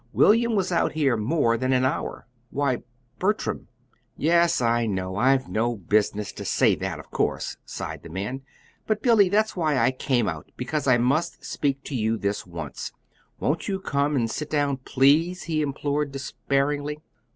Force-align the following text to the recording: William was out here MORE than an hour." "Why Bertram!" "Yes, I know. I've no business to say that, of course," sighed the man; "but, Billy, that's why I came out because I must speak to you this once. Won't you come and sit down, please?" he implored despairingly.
William 0.13 0.55
was 0.55 0.71
out 0.71 0.93
here 0.93 1.15
MORE 1.15 1.57
than 1.57 1.71
an 1.73 1.85
hour." 1.85 2.25
"Why 2.49 2.81
Bertram!" 3.19 3.67
"Yes, 4.17 4.59
I 4.59 4.87
know. 4.87 5.15
I've 5.17 5.47
no 5.47 5.75
business 5.75 6.31
to 6.31 6.43
say 6.43 6.73
that, 6.73 6.97
of 6.97 7.11
course," 7.11 7.57
sighed 7.67 8.01
the 8.01 8.09
man; 8.09 8.41
"but, 8.87 9.03
Billy, 9.03 9.29
that's 9.29 9.55
why 9.55 9.77
I 9.77 9.91
came 9.91 10.27
out 10.27 10.49
because 10.57 10.87
I 10.87 10.97
must 10.97 11.45
speak 11.45 11.83
to 11.83 11.95
you 11.95 12.17
this 12.17 12.47
once. 12.47 12.93
Won't 13.39 13.67
you 13.67 13.79
come 13.79 14.15
and 14.15 14.27
sit 14.27 14.49
down, 14.49 14.77
please?" 14.77 15.43
he 15.43 15.61
implored 15.61 16.11
despairingly. 16.13 16.97